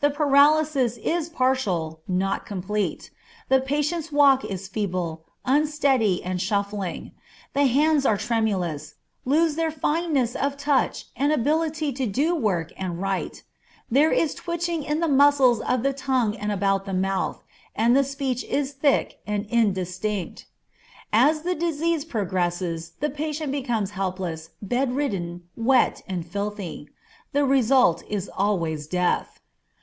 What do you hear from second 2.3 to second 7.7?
complete; the patient's walk is feeble, unsteady, and shuffling; the